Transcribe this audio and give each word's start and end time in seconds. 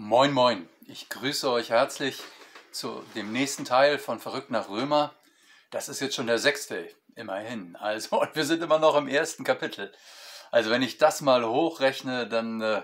Moin, 0.00 0.32
moin. 0.32 0.68
Ich 0.86 1.08
grüße 1.08 1.50
euch 1.50 1.70
herzlich 1.70 2.22
zu 2.70 3.02
dem 3.16 3.32
nächsten 3.32 3.64
Teil 3.64 3.98
von 3.98 4.20
Verrückt 4.20 4.48
nach 4.48 4.68
Römer. 4.68 5.12
Das 5.72 5.88
ist 5.88 5.98
jetzt 5.98 6.14
schon 6.14 6.28
der 6.28 6.38
sechste, 6.38 6.88
immerhin. 7.16 7.74
Also, 7.74 8.20
und 8.20 8.32
wir 8.36 8.44
sind 8.44 8.62
immer 8.62 8.78
noch 8.78 8.94
im 8.94 9.08
ersten 9.08 9.42
Kapitel. 9.42 9.92
Also, 10.52 10.70
wenn 10.70 10.82
ich 10.82 10.98
das 10.98 11.20
mal 11.20 11.44
hochrechne, 11.44 12.28
dann 12.28 12.60
äh, 12.60 12.82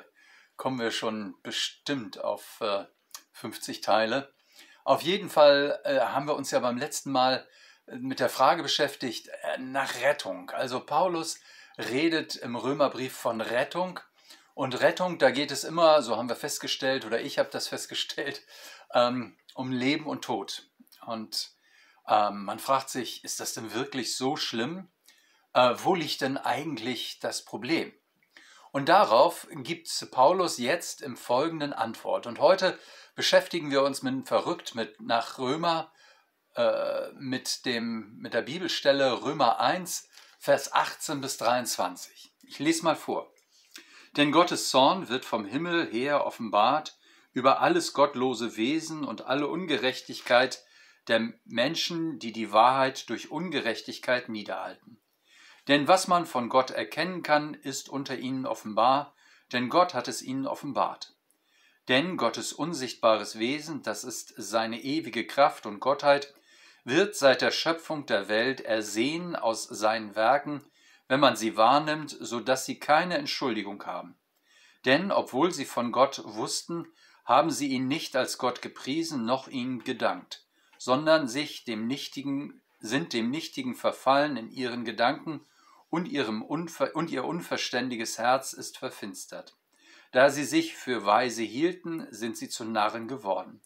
kommen 0.57 0.81
wir 0.81 0.91
schon 0.91 1.37
bestimmt 1.45 2.19
auf 2.19 2.61
äh, 2.61 2.85
50 3.31 3.81
Teile. 3.81 4.35
Auf 4.83 5.03
jeden 5.03 5.31
Fall 5.31 5.81
äh, 5.85 6.01
haben 6.01 6.27
wir 6.27 6.35
uns 6.35 6.51
ja 6.51 6.59
beim 6.59 6.79
letzten 6.79 7.13
Mal 7.13 7.47
äh, 7.87 7.95
mit 7.95 8.19
der 8.19 8.29
Frage 8.29 8.65
beschäftigt 8.65 9.29
äh, 9.29 9.59
nach 9.59 10.03
Rettung. 10.03 10.51
Also, 10.51 10.81
Paulus 10.81 11.39
redet 11.79 12.35
im 12.35 12.57
Römerbrief 12.57 13.17
von 13.17 13.41
Rettung 13.41 14.01
und 14.55 14.81
Rettung, 14.81 15.19
da 15.19 15.31
geht 15.31 15.51
es 15.51 15.65
immer, 15.65 16.03
so 16.03 16.17
haben 16.17 16.29
wir 16.29 16.37
festgestellt, 16.37 17.05
oder 17.05 17.21
ich 17.21 17.39
habe 17.39 17.51
das 17.51 17.69
festgestellt, 17.75 18.43
ähm, 18.93 19.37
um 19.55 19.73
Leben 19.73 20.07
und 20.07 20.23
Tod. 20.23 20.69
Und 21.07 21.51
ähm, 22.09 22.45
man 22.45 22.59
fragt 22.59 22.91
sich, 22.91 23.25
ist 23.25 23.41
das 23.41 23.55
denn 23.55 23.75
wirklich 23.75 24.17
so 24.17 24.37
schlimm? 24.37 24.89
Äh, 25.53 25.75
wo 25.77 25.95
liegt 25.95 26.21
denn 26.21 26.37
eigentlich 26.37 27.19
das 27.21 27.45
Problem? 27.45 27.93
Und 28.73 28.89
darauf 28.89 29.47
gibt 29.51 29.89
Paulus 30.11 30.59
jetzt 30.59 31.01
im 31.01 31.17
Folgenden 31.17 31.73
Antwort. 31.73 32.27
Und 32.27 32.41
heute 32.41 32.79
beschäftigen 33.15 33.71
wir 33.71 33.83
uns 33.83 34.03
mit 34.03 34.27
verrückt 34.27 34.75
mit 34.75 35.01
nach 35.01 35.39
Römer 35.39 35.93
äh, 36.57 37.13
mit 37.13 37.67
dem 37.67 38.17
mit 38.19 38.35
der 38.35 38.43
Bibelstelle 38.43 39.23
Römer 39.23 39.61
1 39.61 40.09
Vers 40.41 40.73
18 40.73 41.21
bis 41.21 41.39
23. 41.39 42.35
Ich 42.43 42.59
lese 42.59 42.85
mal 42.85 42.97
vor. 42.97 43.34
Denn 44.17 44.31
Gottes 44.31 44.71
Zorn 44.71 45.09
wird 45.09 45.25
vom 45.25 45.45
Himmel 45.45 45.91
her 45.91 46.25
offenbart 46.25 46.97
über 47.33 47.61
alles 47.61 47.93
gottlose 47.93 48.57
Wesen 48.57 49.05
und 49.05 49.27
alle 49.27 49.49
Ungerechtigkeit 49.49 50.63
der 51.09 51.33
Menschen, 51.45 52.21
die 52.21 52.33
die 52.33 52.53
Wahrheit 52.53 53.11
durch 53.11 53.31
Ungerechtigkeit 53.31 54.29
niederhalten. 54.29 55.01
Denn 55.67 55.89
was 55.89 56.07
man 56.09 56.27
von 56.27 56.49
Gott 56.49 56.71
erkennen 56.71 57.23
kann, 57.23 57.55
ist 57.55 57.89
unter 57.89 58.17
ihnen 58.17 58.47
offenbar, 58.47 59.15
denn 59.53 59.69
Gott 59.69 59.95
hat 59.95 60.09
es 60.09 60.23
ihnen 60.23 60.47
offenbart. 60.47 61.15
Denn 61.89 62.17
Gottes 62.17 62.53
unsichtbares 62.53 63.39
Wesen, 63.39 63.83
das 63.83 64.05
ist 64.05 64.33
seine 64.37 64.81
ewige 64.81 65.27
Kraft 65.27 65.67
und 65.67 65.81
Gottheit, 65.81 66.33
wird 66.85 67.17
seit 67.17 67.43
der 67.43 67.51
Schöpfung 67.51 68.07
der 68.07 68.29
Welt 68.29 68.61
ersehen 68.61 69.37
aus 69.37 69.65
seinen 69.65 70.15
Werken, 70.15 70.65
wenn 71.09 71.21
man 71.21 71.37
sie 71.37 71.57
wahrnimmt, 71.57 72.17
so 72.21 72.41
dass 72.41 72.67
sie 72.67 72.79
keine 72.79 73.19
Entschuldigung 73.19 73.85
haben. 73.87 74.17
Denn 74.85 75.11
obwohl 75.11 75.53
sie 75.53 75.65
von 75.65 75.93
Gott 75.93 76.23
wussten, 76.25 76.87
haben 77.25 77.51
sie 77.51 77.69
ihn 77.69 77.89
nicht 77.89 78.17
als 78.17 78.39
Gott 78.39 78.63
gepriesen, 78.63 79.25
noch 79.25 79.49
ihm 79.49 79.85
gedankt, 79.85 80.45
sondern 80.79 81.27
sich 81.27 81.65
dem 81.65 81.87
Nichtigen, 81.87 82.61
sind 82.81 83.13
dem 83.13 83.31
Nichtigen 83.31 83.75
verfallen 83.75 84.37
in 84.37 84.51
ihren 84.51 84.85
Gedanken 84.85 85.41
und, 85.89 86.07
ihrem 86.07 86.43
Unver 86.43 86.95
und 86.95 87.11
ihr 87.11 87.25
unverständiges 87.25 88.19
Herz 88.19 88.53
ist 88.53 88.79
verfinstert. 88.79 89.57
Da 90.13 90.31
sie 90.31 90.45
sich 90.45 90.77
für 90.77 91.07
weise 91.07 91.43
hielten, 91.43 92.07
sind 92.11 92.37
sie 92.37 92.49
zu 92.49 92.65
Narren 92.65 93.09
geworden 93.09 93.61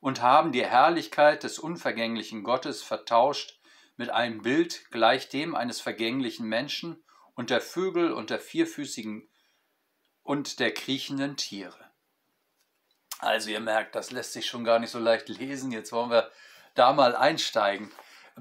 und 0.00 0.22
haben 0.22 0.52
die 0.52 0.64
Herrlichkeit 0.64 1.44
des 1.44 1.58
unvergänglichen 1.58 2.42
Gottes 2.42 2.82
vertauscht 2.82 3.58
mit 3.96 4.10
einem 4.10 4.42
Bild 4.42 4.90
gleich 4.90 5.28
dem 5.28 5.54
eines 5.54 5.80
vergänglichen 5.80 6.46
Menschen 6.46 7.04
und 7.34 7.50
der 7.50 7.60
Vögel 7.60 8.12
und 8.12 8.30
der 8.30 8.40
vierfüßigen 8.40 9.28
und 10.22 10.60
der 10.60 10.72
kriechenden 10.72 11.36
Tiere. 11.36 11.92
Also 13.18 13.50
ihr 13.50 13.60
merkt, 13.60 13.94
das 13.94 14.10
lässt 14.10 14.32
sich 14.32 14.46
schon 14.46 14.64
gar 14.64 14.78
nicht 14.78 14.90
so 14.90 14.98
leicht 14.98 15.28
lesen. 15.28 15.72
Jetzt 15.72 15.92
wollen 15.92 16.10
wir 16.10 16.30
da 16.74 16.92
mal 16.92 17.14
einsteigen. 17.14 17.92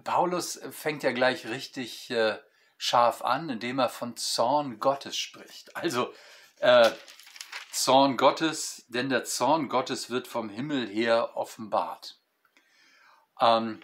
Paulus 0.04 0.60
fängt 0.72 1.04
ja 1.04 1.12
gleich 1.12 1.46
richtig 1.48 2.10
äh, 2.10 2.40
scharf 2.78 3.22
an, 3.22 3.50
indem 3.50 3.80
er 3.80 3.90
von 3.90 4.18
Zorn 4.18 4.80
Gottes 4.80 5.16
spricht. 5.16 5.76
Also 5.76 6.14
äh, 6.60 6.90
Zorn 7.72 8.18
Gottes, 8.18 8.86
denn 8.88 9.10
der 9.10 9.24
Zorn 9.24 9.70
Gottes 9.70 10.10
wird 10.10 10.28
vom 10.28 10.50
Himmel 10.50 10.88
her 10.88 11.38
offenbart. 11.38 12.20
Ähm, 13.40 13.82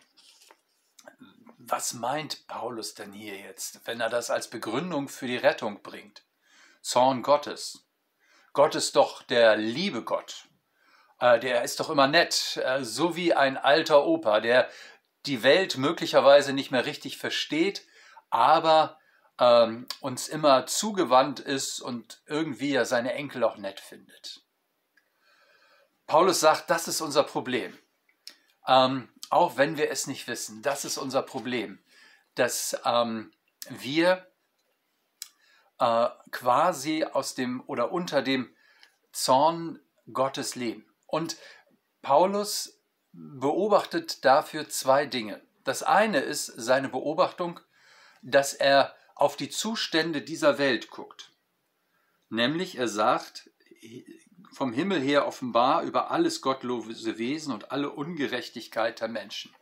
was 1.72 1.94
meint 1.94 2.48
Paulus 2.48 2.94
denn 2.94 3.12
hier 3.14 3.38
jetzt, 3.38 3.86
wenn 3.86 4.02
er 4.02 4.10
das 4.10 4.30
als 4.30 4.50
Begründung 4.50 5.08
für 5.08 5.28
die 5.28 5.38
Rettung 5.38 5.82
bringt? 5.82 6.24
Zorn 6.82 7.22
Gottes. 7.22 7.86
Gott 8.54 8.76
ist 8.76 8.96
doch 8.96 9.24
der 9.24 9.58
liebe 9.58 10.04
Gott. 10.04 10.48
Äh, 11.20 11.40
der 11.40 11.64
ist 11.64 11.80
doch 11.80 11.90
immer 11.90 12.08
nett, 12.08 12.58
äh, 12.64 12.84
so 12.84 13.16
wie 13.16 13.34
ein 13.34 13.58
alter 13.58 14.06
Opa, 14.06 14.40
der 14.40 14.70
die 15.26 15.44
Welt 15.44 15.78
möglicherweise 15.78 16.54
nicht 16.54 16.72
mehr 16.72 16.86
richtig 16.86 17.18
versteht, 17.18 17.86
aber 18.30 19.00
ähm, 19.40 19.88
uns 20.02 20.28
immer 20.28 20.66
zugewandt 20.66 21.40
ist 21.40 21.82
und 21.82 22.22
irgendwie 22.26 22.72
ja 22.72 22.86
seine 22.86 23.14
Enkel 23.14 23.44
auch 23.44 23.58
nett 23.58 23.80
findet. 23.80 24.42
Paulus 26.08 26.40
sagt, 26.40 26.70
das 26.70 26.88
ist 26.88 27.02
unser 27.02 27.24
Problem. 27.24 27.78
Ähm, 28.68 29.10
auch 29.30 29.58
wenn 29.58 29.78
wir 29.78 29.92
es 29.92 30.08
nicht 30.08 30.28
wissen. 30.28 30.62
Das 30.62 30.86
ist 30.86 30.98
unser 30.98 31.22
Problem, 31.22 31.80
dass 32.36 32.80
ähm, 32.86 33.32
wir 33.70 34.28
äh, 35.80 36.10
quasi 36.32 37.04
aus 37.04 37.36
dem 37.36 37.62
oder 37.68 37.92
unter 37.92 38.22
dem 38.22 38.54
Zorn 39.12 39.80
Gottes 40.12 40.56
leben. 40.56 40.86
Und 41.08 41.38
Paulus 42.02 42.80
beobachtet 43.12 44.24
dafür 44.26 44.70
zwei 44.70 45.06
Dinge. 45.06 45.42
Das 45.64 45.84
eine 45.84 46.20
ist 46.20 46.46
seine 46.46 46.90
Beobachtung, 46.90 47.60
dass 48.22 48.54
er 48.54 48.96
auf 49.16 49.36
die 49.36 49.50
Zustände 49.50 50.22
dieser 50.22 50.58
Welt 50.58 50.90
guckt. 50.90 51.32
Nämlich 52.30 52.78
er 52.78 52.88
sagt, 52.88 53.50
vom 54.52 54.74
Himmel 54.74 55.02
her 55.02 55.28
offenbar 55.28 55.84
über 55.84 56.12
alles 56.12 56.42
gottlose 56.42 57.18
Wesen 57.18 57.54
und 57.54 57.72
alle 57.72 57.90
Ungerechtigkeit 57.90 59.02
der 59.02 59.08
Menschen. 59.08 59.54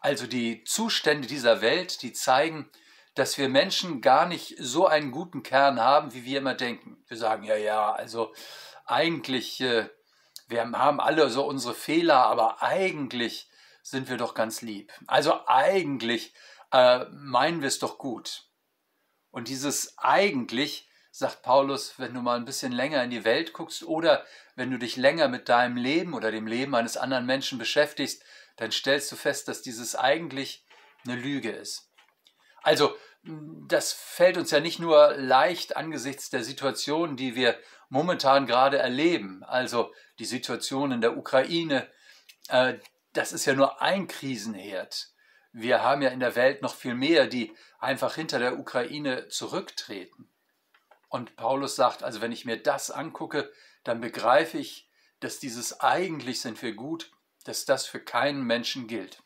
Also 0.00 0.26
die 0.26 0.64
Zustände 0.64 1.26
dieser 1.26 1.60
Welt, 1.60 2.02
die 2.02 2.12
zeigen, 2.12 2.70
dass 3.14 3.38
wir 3.38 3.48
Menschen 3.48 4.00
gar 4.00 4.26
nicht 4.26 4.56
so 4.58 4.86
einen 4.86 5.12
guten 5.12 5.42
Kern 5.42 5.80
haben, 5.80 6.14
wie 6.14 6.24
wir 6.24 6.38
immer 6.38 6.54
denken. 6.54 7.02
Wir 7.06 7.16
sagen, 7.16 7.44
ja, 7.44 7.56
ja, 7.56 7.92
also 7.92 8.34
eigentlich, 8.84 9.60
äh, 9.60 9.88
wir 10.48 10.70
haben 10.72 11.00
alle 11.00 11.30
so 11.30 11.46
unsere 11.46 11.74
Fehler, 11.74 12.26
aber 12.26 12.62
eigentlich 12.62 13.48
sind 13.82 14.08
wir 14.08 14.16
doch 14.16 14.34
ganz 14.34 14.62
lieb. 14.62 14.92
Also 15.06 15.46
eigentlich 15.46 16.34
äh, 16.72 17.04
meinen 17.10 17.60
wir 17.60 17.68
es 17.68 17.78
doch 17.78 17.98
gut. 17.98 18.48
Und 19.30 19.48
dieses 19.48 19.96
eigentlich 19.98 20.88
sagt 21.16 21.42
Paulus, 21.42 21.94
wenn 21.98 22.12
du 22.12 22.20
mal 22.20 22.34
ein 22.34 22.44
bisschen 22.44 22.72
länger 22.72 23.04
in 23.04 23.10
die 23.10 23.24
Welt 23.24 23.52
guckst 23.52 23.84
oder 23.84 24.26
wenn 24.56 24.72
du 24.72 24.80
dich 24.80 24.96
länger 24.96 25.28
mit 25.28 25.48
deinem 25.48 25.76
Leben 25.76 26.12
oder 26.12 26.32
dem 26.32 26.48
Leben 26.48 26.74
eines 26.74 26.96
anderen 26.96 27.24
Menschen 27.24 27.56
beschäftigst, 27.56 28.24
dann 28.56 28.72
stellst 28.72 29.12
du 29.12 29.16
fest, 29.16 29.46
dass 29.46 29.62
dieses 29.62 29.94
eigentlich 29.94 30.66
eine 31.04 31.14
Lüge 31.14 31.52
ist. 31.52 31.88
Also, 32.64 32.96
das 33.22 33.92
fällt 33.92 34.36
uns 34.36 34.50
ja 34.50 34.58
nicht 34.58 34.80
nur 34.80 35.14
leicht 35.16 35.76
angesichts 35.76 36.30
der 36.30 36.42
Situation, 36.42 37.16
die 37.16 37.36
wir 37.36 37.60
momentan 37.88 38.46
gerade 38.46 38.78
erleben, 38.78 39.44
also 39.44 39.94
die 40.18 40.24
Situation 40.24 40.90
in 40.90 41.00
der 41.00 41.16
Ukraine, 41.16 41.88
äh, 42.48 42.74
das 43.12 43.32
ist 43.32 43.44
ja 43.44 43.54
nur 43.54 43.80
ein 43.80 44.08
Krisenherd. 44.08 45.12
Wir 45.52 45.80
haben 45.80 46.02
ja 46.02 46.10
in 46.10 46.18
der 46.18 46.34
Welt 46.34 46.60
noch 46.60 46.74
viel 46.74 46.96
mehr, 46.96 47.28
die 47.28 47.54
einfach 47.78 48.16
hinter 48.16 48.40
der 48.40 48.58
Ukraine 48.58 49.28
zurücktreten. 49.28 50.28
Und 51.14 51.36
Paulus 51.36 51.76
sagt, 51.76 52.02
also 52.02 52.20
wenn 52.20 52.32
ich 52.32 52.44
mir 52.44 52.60
das 52.60 52.90
angucke, 52.90 53.52
dann 53.84 54.00
begreife 54.00 54.58
ich, 54.58 54.90
dass 55.20 55.38
dieses 55.38 55.78
eigentlich 55.78 56.40
sind 56.40 56.60
wir 56.60 56.74
gut, 56.74 57.12
dass 57.44 57.64
das 57.64 57.86
für 57.86 58.00
keinen 58.00 58.42
Menschen 58.42 58.88
gilt. 58.88 59.22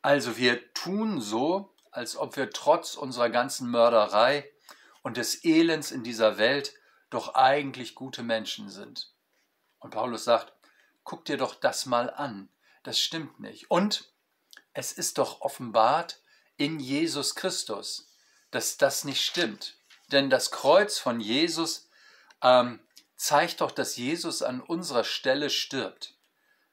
Also 0.00 0.36
wir 0.36 0.74
tun 0.74 1.20
so, 1.20 1.72
als 1.92 2.16
ob 2.16 2.36
wir 2.36 2.50
trotz 2.50 2.96
unserer 2.96 3.30
ganzen 3.30 3.70
Mörderei 3.70 4.50
und 5.02 5.18
des 5.18 5.44
Elends 5.44 5.92
in 5.92 6.02
dieser 6.02 6.36
Welt 6.36 6.74
doch 7.08 7.36
eigentlich 7.36 7.94
gute 7.94 8.24
Menschen 8.24 8.70
sind. 8.70 9.14
Und 9.78 9.90
Paulus 9.90 10.24
sagt, 10.24 10.52
guck 11.04 11.24
dir 11.26 11.36
doch 11.36 11.54
das 11.54 11.86
mal 11.86 12.10
an, 12.10 12.48
das 12.82 12.98
stimmt 12.98 13.38
nicht. 13.38 13.70
Und 13.70 14.12
es 14.72 14.90
ist 14.90 15.18
doch 15.18 15.42
offenbart 15.42 16.20
in 16.56 16.80
Jesus 16.80 17.36
Christus, 17.36 18.12
dass 18.50 18.78
das 18.78 19.04
nicht 19.04 19.22
stimmt. 19.22 19.76
Denn 20.12 20.30
das 20.30 20.50
Kreuz 20.50 20.98
von 20.98 21.20
Jesus 21.20 21.88
ähm, 22.42 22.80
zeigt 23.16 23.60
doch, 23.60 23.70
dass 23.70 23.96
Jesus 23.96 24.42
an 24.42 24.60
unserer 24.60 25.04
Stelle 25.04 25.48
stirbt, 25.48 26.14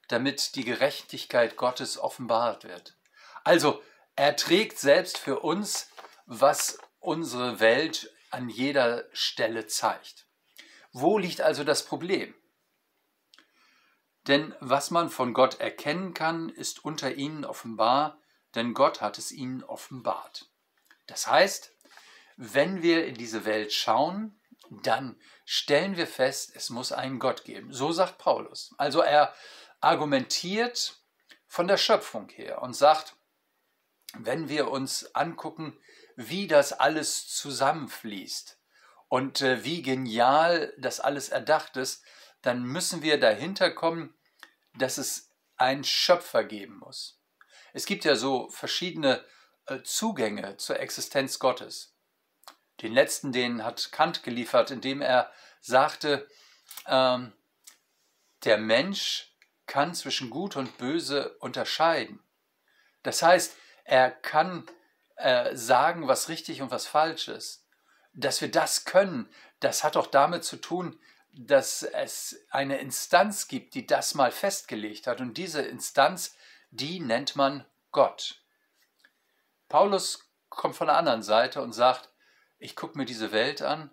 damit 0.09 0.55
die 0.55 0.65
Gerechtigkeit 0.65 1.55
Gottes 1.55 1.97
offenbart 1.97 2.65
wird. 2.65 2.95
Also 3.43 3.81
er 4.15 4.35
trägt 4.35 4.77
selbst 4.79 5.17
für 5.17 5.39
uns, 5.39 5.89
was 6.25 6.77
unsere 6.99 7.59
Welt 7.59 8.11
an 8.29 8.49
jeder 8.49 9.05
Stelle 9.13 9.67
zeigt. 9.67 10.25
Wo 10.91 11.17
liegt 11.17 11.41
also 11.41 11.63
das 11.63 11.85
Problem? 11.85 12.35
Denn 14.27 14.53
was 14.59 14.91
man 14.91 15.09
von 15.09 15.33
Gott 15.33 15.59
erkennen 15.59 16.13
kann, 16.13 16.49
ist 16.49 16.83
unter 16.83 17.15
ihnen 17.15 17.45
offenbar, 17.45 18.19
denn 18.55 18.73
Gott 18.73 19.01
hat 19.01 19.17
es 19.17 19.31
ihnen 19.31 19.63
offenbart. 19.63 20.49
Das 21.07 21.27
heißt, 21.27 21.73
wenn 22.41 22.81
wir 22.81 23.05
in 23.05 23.15
diese 23.15 23.43
Welt 23.43 23.73
schauen, 23.73 24.39
dann 24.69 25.19
stellen 25.43 25.97
wir 25.97 26.07
fest, 26.07 26.53
es 26.55 26.69
muss 26.69 26.93
einen 26.93 27.19
Gott 27.19 27.43
geben. 27.43 27.73
So 27.73 27.91
sagt 27.91 28.17
Paulus. 28.17 28.73
Also 28.77 29.01
er 29.01 29.33
argumentiert 29.81 31.01
von 31.47 31.67
der 31.67 31.75
Schöpfung 31.75 32.29
her 32.29 32.61
und 32.61 32.77
sagt, 32.77 33.17
wenn 34.17 34.47
wir 34.47 34.71
uns 34.71 35.13
angucken, 35.15 35.77
wie 36.15 36.47
das 36.47 36.71
alles 36.71 37.27
zusammenfließt 37.27 38.57
und 39.09 39.41
äh, 39.41 39.65
wie 39.65 39.81
genial 39.81 40.73
das 40.77 41.01
alles 41.01 41.27
erdacht 41.27 41.75
ist, 41.75 42.05
dann 42.41 42.63
müssen 42.63 43.01
wir 43.01 43.19
dahinter 43.19 43.69
kommen, 43.69 44.17
dass 44.75 44.97
es 44.97 45.29
einen 45.57 45.83
Schöpfer 45.83 46.45
geben 46.45 46.77
muss. 46.77 47.19
Es 47.73 47.85
gibt 47.85 48.05
ja 48.05 48.15
so 48.15 48.49
verschiedene 48.49 49.25
äh, 49.65 49.81
Zugänge 49.83 50.55
zur 50.55 50.79
Existenz 50.79 51.37
Gottes. 51.37 51.98
Den 52.81 52.93
letzten, 52.93 53.31
den 53.31 53.63
hat 53.63 53.91
Kant 53.91 54.23
geliefert, 54.23 54.71
indem 54.71 55.01
er 55.01 55.31
sagte, 55.59 56.27
ähm, 56.87 57.33
der 58.43 58.57
Mensch 58.57 59.33
kann 59.65 59.93
zwischen 59.93 60.29
Gut 60.29 60.55
und 60.55 60.77
Böse 60.77 61.35
unterscheiden. 61.39 62.23
Das 63.03 63.21
heißt, 63.21 63.55
er 63.83 64.11
kann 64.11 64.65
äh, 65.15 65.55
sagen, 65.55 66.07
was 66.07 66.29
richtig 66.29 66.61
und 66.61 66.71
was 66.71 66.87
falsch 66.87 67.27
ist. 67.27 67.65
Dass 68.13 68.41
wir 68.41 68.49
das 68.49 68.85
können, 68.85 69.29
das 69.59 69.83
hat 69.83 69.97
auch 69.97 70.07
damit 70.07 70.43
zu 70.43 70.57
tun, 70.57 70.99
dass 71.31 71.83
es 71.83 72.45
eine 72.49 72.79
Instanz 72.79 73.47
gibt, 73.47 73.75
die 73.75 73.85
das 73.85 74.15
mal 74.15 74.31
festgelegt 74.31 75.07
hat. 75.07 75.21
Und 75.21 75.37
diese 75.37 75.61
Instanz, 75.61 76.35
die 76.71 76.99
nennt 76.99 77.35
man 77.35 77.65
Gott. 77.91 78.41
Paulus 79.67 80.31
kommt 80.49 80.75
von 80.75 80.87
der 80.87 80.97
anderen 80.97 81.21
Seite 81.21 81.61
und 81.61 81.73
sagt, 81.73 82.09
ich 82.59 82.75
gucke 82.75 82.97
mir 82.97 83.05
diese 83.05 83.31
Welt 83.31 83.61
an 83.61 83.89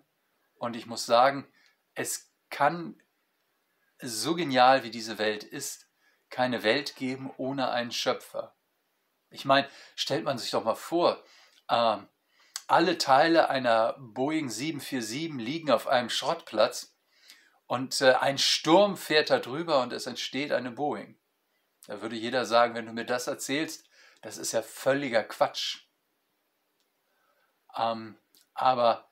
und 0.55 0.75
ich 0.75 0.85
muss 0.85 1.05
sagen, 1.05 1.51
es 1.93 2.31
kann 2.49 3.01
so 3.99 4.35
genial 4.35 4.83
wie 4.83 4.91
diese 4.91 5.17
Welt 5.17 5.43
ist, 5.43 5.87
keine 6.29 6.63
Welt 6.63 6.95
geben 6.95 7.31
ohne 7.37 7.71
einen 7.71 7.91
Schöpfer. 7.91 8.55
Ich 9.29 9.45
meine, 9.45 9.67
stellt 9.95 10.23
man 10.23 10.37
sich 10.37 10.51
doch 10.51 10.63
mal 10.63 10.75
vor, 10.75 11.23
äh, 11.69 11.97
alle 12.67 12.97
Teile 12.97 13.49
einer 13.49 13.95
Boeing 13.97 14.49
747 14.49 15.33
liegen 15.45 15.71
auf 15.71 15.87
einem 15.87 16.09
Schrottplatz 16.09 16.97
und 17.65 18.01
äh, 18.01 18.13
ein 18.13 18.37
Sturm 18.37 18.97
fährt 18.97 19.29
da 19.29 19.39
drüber 19.39 19.81
und 19.81 19.93
es 19.93 20.05
entsteht 20.05 20.51
eine 20.51 20.71
Boeing. 20.71 21.17
Da 21.87 22.01
würde 22.01 22.15
jeder 22.15 22.45
sagen, 22.45 22.75
wenn 22.75 22.85
du 22.85 22.91
mir 22.91 23.05
das 23.05 23.27
erzählst, 23.27 23.85
das 24.21 24.37
ist 24.37 24.51
ja 24.51 24.61
völliger 24.61 25.23
Quatsch. 25.23 25.87
Ähm, 27.75 28.17
aber 28.57 29.07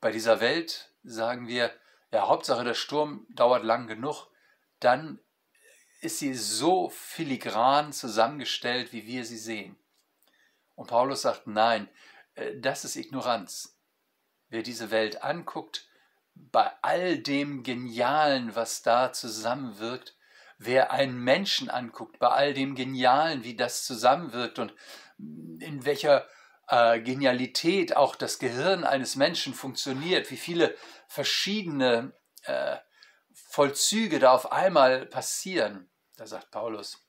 bei 0.00 0.12
dieser 0.12 0.40
Welt 0.40 0.92
sagen 1.02 1.48
wir, 1.48 1.72
ja, 2.12 2.28
Hauptsache 2.28 2.64
der 2.64 2.74
Sturm 2.74 3.26
dauert 3.30 3.64
lang 3.64 3.88
genug, 3.88 4.28
dann 4.80 5.18
ist 6.00 6.20
sie 6.20 6.34
so 6.34 6.88
filigran 6.88 7.92
zusammengestellt, 7.92 8.92
wie 8.92 9.06
wir 9.06 9.24
sie 9.24 9.38
sehen. 9.38 9.76
Und 10.76 10.88
Paulus 10.88 11.22
sagt, 11.22 11.46
nein, 11.46 11.88
äh, 12.34 12.58
das 12.58 12.84
ist 12.84 12.96
Ignoranz. 12.96 13.76
Wer 14.48 14.62
diese 14.62 14.90
Welt 14.92 15.24
anguckt, 15.24 15.88
bei 16.34 16.70
all 16.82 17.18
dem 17.18 17.64
Genialen, 17.64 18.54
was 18.54 18.82
da 18.82 19.12
zusammenwirkt, 19.12 20.16
wer 20.58 20.92
einen 20.92 21.18
Menschen 21.18 21.70
anguckt, 21.70 22.18
bei 22.18 22.28
all 22.28 22.54
dem 22.54 22.76
Genialen, 22.76 23.42
wie 23.42 23.56
das 23.56 23.84
zusammenwirkt 23.84 24.58
und 24.58 24.74
in 25.18 25.84
welcher 25.84 26.28
äh, 26.68 27.00
Genialität 27.00 27.96
auch 27.96 28.16
das 28.16 28.38
Gehirn 28.38 28.84
eines 28.84 29.16
Menschen 29.16 29.54
funktioniert, 29.54 30.30
wie 30.30 30.36
viele 30.36 30.76
verschiedene 31.08 32.12
äh, 32.44 32.76
Vollzüge 33.32 34.18
da 34.18 34.32
auf 34.32 34.52
einmal 34.52 35.06
passieren, 35.06 35.90
da 36.16 36.26
sagt 36.26 36.50
Paulus. 36.50 37.06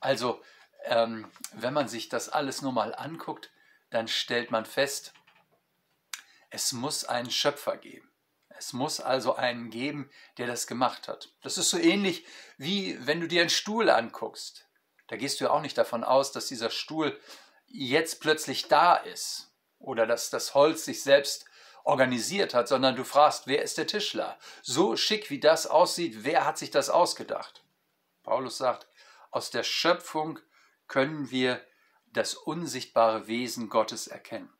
Also, 0.00 0.42
ähm, 0.84 1.30
wenn 1.52 1.74
man 1.74 1.88
sich 1.88 2.08
das 2.08 2.28
alles 2.28 2.62
nur 2.62 2.72
mal 2.72 2.94
anguckt, 2.94 3.50
dann 3.90 4.08
stellt 4.08 4.50
man 4.50 4.64
fest, 4.64 5.12
es 6.50 6.72
muss 6.72 7.04
einen 7.04 7.30
Schöpfer 7.30 7.76
geben. 7.76 8.10
Es 8.48 8.72
muss 8.72 9.00
also 9.00 9.34
einen 9.34 9.70
geben, 9.70 10.10
der 10.38 10.46
das 10.46 10.66
gemacht 10.66 11.08
hat. 11.08 11.30
Das 11.40 11.58
ist 11.58 11.70
so 11.70 11.78
ähnlich 11.78 12.24
wie 12.58 12.96
wenn 13.06 13.20
du 13.20 13.26
dir 13.26 13.40
einen 13.40 13.50
Stuhl 13.50 13.90
anguckst. 13.90 14.68
Da 15.08 15.16
gehst 15.16 15.40
du 15.40 15.44
ja 15.44 15.50
auch 15.50 15.62
nicht 15.62 15.76
davon 15.76 16.04
aus, 16.04 16.32
dass 16.32 16.46
dieser 16.46 16.70
Stuhl 16.70 17.18
jetzt 17.72 18.20
plötzlich 18.20 18.68
da 18.68 18.96
ist 18.96 19.52
oder 19.78 20.06
dass 20.06 20.30
das 20.30 20.54
Holz 20.54 20.84
sich 20.84 21.02
selbst 21.02 21.46
organisiert 21.84 22.54
hat, 22.54 22.68
sondern 22.68 22.94
du 22.94 23.04
fragst, 23.04 23.46
wer 23.46 23.62
ist 23.62 23.78
der 23.78 23.86
Tischler? 23.86 24.38
So 24.62 24.96
schick 24.96 25.30
wie 25.30 25.40
das 25.40 25.66
aussieht, 25.66 26.24
wer 26.24 26.46
hat 26.46 26.58
sich 26.58 26.70
das 26.70 26.90
ausgedacht? 26.90 27.64
Paulus 28.22 28.58
sagt, 28.58 28.86
aus 29.30 29.50
der 29.50 29.64
Schöpfung 29.64 30.38
können 30.86 31.30
wir 31.30 31.60
das 32.06 32.34
unsichtbare 32.34 33.26
Wesen 33.26 33.68
Gottes 33.68 34.06
erkennen. 34.06 34.52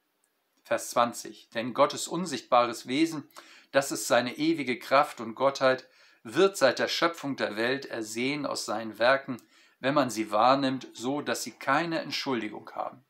Vers 0.65 0.91
20. 0.91 1.51
Denn 1.51 1.75
Gottes 1.75 2.09
unsichtbares 2.09 2.87
Wesen 2.87 3.29
das 3.73 3.91
ist 3.91 4.07
seine 4.07 4.37
ewige 4.37 4.79
Kraft 4.79 5.21
und 5.21 5.35
Gottheit, 5.35 5.89
wird 6.23 6.57
seit 6.57 6.79
der 6.79 6.89
Schöpfung 6.89 7.37
der 7.37 7.57
Welt 7.57 7.87
ersehen 7.87 8.47
aus 8.47 8.67
seinen 8.67 8.99
Werken, 8.99 9.43
wenn 9.83 9.95
man 9.95 10.11
sie 10.11 10.31
wahrnimmt, 10.31 10.87
so 10.95 11.23
dass 11.23 11.43
sie 11.43 11.59
keine 11.59 12.01
Entschuldigung 12.03 12.71
haben. 12.71 13.05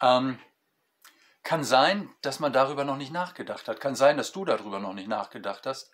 Ähm, 0.00 0.38
kann 1.42 1.64
sein, 1.64 2.14
dass 2.22 2.38
man 2.38 2.52
darüber 2.52 2.84
noch 2.84 2.96
nicht 2.96 3.10
nachgedacht 3.12 3.66
hat. 3.66 3.80
Kann 3.80 3.96
sein, 3.96 4.16
dass 4.16 4.30
du 4.30 4.44
darüber 4.44 4.78
noch 4.78 4.94
nicht 4.94 5.08
nachgedacht 5.08 5.66
hast. 5.66 5.90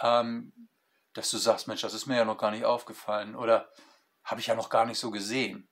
Ähm, 0.00 0.68
dass 1.14 1.32
du 1.32 1.38
sagst, 1.38 1.66
Mensch, 1.66 1.80
das 1.80 1.92
ist 1.92 2.06
mir 2.06 2.16
ja 2.16 2.24
noch 2.24 2.38
gar 2.38 2.52
nicht 2.52 2.64
aufgefallen 2.64 3.34
oder 3.34 3.72
habe 4.22 4.40
ich 4.40 4.46
ja 4.46 4.54
noch 4.54 4.70
gar 4.70 4.86
nicht 4.86 5.00
so 5.00 5.10
gesehen. 5.10 5.68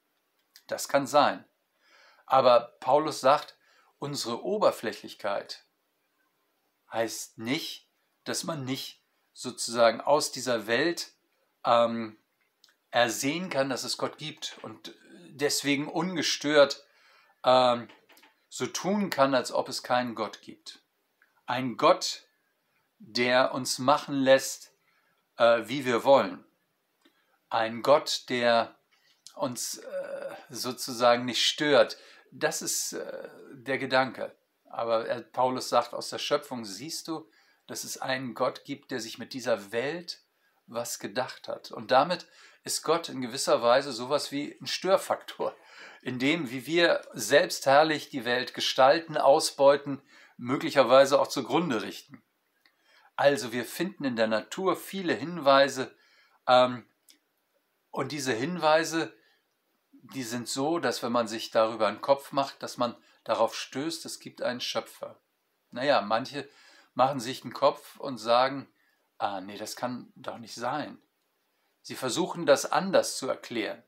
Das 0.67 0.88
kann 0.88 1.06
sein. 1.06 1.44
Aber 2.26 2.75
Paulus 2.81 3.20
sagt, 3.20 3.56
unsere 4.00 4.43
Oberflächlichkeit, 4.43 5.67
heißt 6.93 7.38
nicht, 7.38 7.88
dass 8.25 8.43
man 8.43 8.65
nicht 8.65 9.05
sozusagen 9.32 10.01
aus 10.01 10.32
dieser 10.32 10.67
Welt 10.67 11.13
ähm, 11.69 12.17
ersehen 12.91 13.51
kann, 13.51 13.69
dass 13.69 13.84
es 13.84 13.98
Gott 13.98 14.17
gibt 14.17 14.58
und 14.63 14.94
deswegen 15.29 15.87
ungestört 15.87 16.84
ähm, 17.44 17.89
so 18.48 18.67
tun 18.67 19.10
kann, 19.10 19.34
als 19.34 19.53
ob 19.53 19.69
es 19.69 19.82
keinen 19.82 20.15
Gott 20.15 20.41
gibt. 20.41 20.81
Ein 21.46 21.77
Gott, 21.77 22.27
der 22.98 23.53
uns 23.53 23.79
machen 23.79 24.17
lässt, 24.17 24.72
äh, 25.37 25.63
wie 25.67 25.84
wir 25.84 26.05
wollen. 26.05 26.44
Ein 27.51 27.82
Gott, 27.82 28.25
der 28.31 28.75
uns 29.34 29.79
äh, 29.79 30.34
sozusagen 30.48 31.27
nicht 31.27 31.46
stört. 31.46 31.98
Das 32.32 32.63
ist 32.63 32.94
äh, 32.94 33.29
der 33.53 33.79
Gedanke. 33.79 34.34
Aber 34.65 35.05
Paulus 35.32 35.69
sagt, 35.69 35.94
aus 35.94 36.10
der 36.10 36.19
Schöpfung 36.19 36.65
siehst 36.65 37.08
du, 37.08 37.31
dass 37.67 37.84
es 37.84 37.98
einen 37.98 38.34
Gott 38.34 38.65
gibt, 38.65 38.91
der 38.91 39.01
sich 39.01 39.19
mit 39.19 39.32
dieser 39.32 39.72
Welt 39.72 40.22
was 40.69 40.98
gedacht 40.98 41.48
hat. 41.48 41.70
Und 41.70 41.91
damit 41.91 42.27
ist 42.65 42.82
Gott 42.82 43.08
in 43.08 43.20
gewisser 43.20 43.63
Weise 43.63 43.93
sowas 43.93 44.31
wie 44.31 44.56
ein 44.60 44.67
Störfaktor, 44.67 45.55
in 46.03 46.19
dem, 46.19 46.51
wie 46.51 46.67
wir 46.67 47.03
selbstherrlich 47.13 48.10
die 48.10 48.25
Welt 48.25 48.55
gestalten, 48.55 49.17
ausbeuten, 49.17 50.03
möglicherweise 50.37 51.20
auch 51.20 51.27
zugrunde 51.27 51.82
richten. 51.82 52.22
Also 53.17 53.53
wir 53.53 53.65
finden 53.65 54.05
in 54.05 54.17
der 54.17 54.29
Natur 54.29 54.77
viele 54.77 55.15
Hinweise 55.15 55.93
ähm, 56.46 56.87
und 57.91 58.13
diese 58.13 58.32
Hinweise, 58.32 59.13
die 59.91 60.22
sind 60.22 60.48
so, 60.48 60.79
dass 60.79 61.03
wenn 61.03 61.10
man 61.10 61.27
sich 61.27 61.51
darüber 61.51 61.89
einen 61.89 62.01
Kopf 62.01 62.32
macht, 62.32 62.63
dass 62.63 62.77
man 62.77 62.94
darauf 63.25 63.56
stößt, 63.56 64.05
es 64.06 64.20
gibt 64.20 64.41
einen 64.43 64.60
Schöpfer. 64.60 65.20
Naja, 65.70 66.01
manche 66.01 66.48
machen 66.94 67.19
sich 67.19 67.41
den 67.41 67.53
Kopf 67.53 67.96
und 67.96 68.19
sagen, 68.19 68.69
ah 69.19 69.41
nee, 69.41 69.56
das 69.56 69.77
kann 69.77 70.13
doch 70.17 70.39
nicht 70.39 70.55
sein. 70.55 71.01
Sie 71.82 71.94
versuchen 71.94 72.46
das 72.46 72.70
anders 72.70 73.17
zu 73.17 73.29
erklären. 73.29 73.82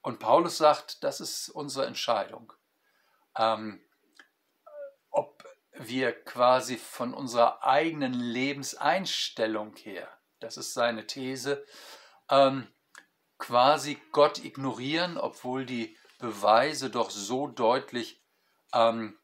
Und 0.00 0.18
Paulus 0.18 0.58
sagt, 0.58 1.02
das 1.04 1.20
ist 1.20 1.48
unsere 1.48 1.86
Entscheidung. 1.86 2.52
Ähm, 3.36 3.82
ob 5.10 5.44
wir 5.72 6.12
quasi 6.24 6.76
von 6.76 7.14
unserer 7.14 7.64
eigenen 7.64 8.14
Lebenseinstellung 8.14 9.76
her, 9.76 10.08
das 10.40 10.56
ist 10.56 10.74
seine 10.74 11.06
These, 11.06 11.64
ähm, 12.30 12.66
quasi 13.38 14.00
Gott 14.12 14.44
ignorieren, 14.44 15.18
obwohl 15.18 15.64
die 15.64 15.96
Beweise 16.18 16.90
doch 16.90 17.10
so 17.10 17.46
deutlich 17.46 18.20
ähm, 18.72 19.18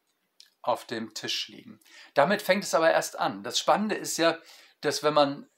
auf 0.61 0.85
dem 0.85 1.13
Tisch 1.13 1.49
liegen. 1.49 1.79
Damit 2.13 2.41
fängt 2.41 2.63
es 2.63 2.73
aber 2.73 2.91
erst 2.91 3.19
an. 3.19 3.43
Das 3.43 3.59
Spannende 3.59 3.95
ist 3.95 4.17
ja, 4.17 4.37
dass 4.85 5.03
wenn 5.03 5.13
man 5.13 5.49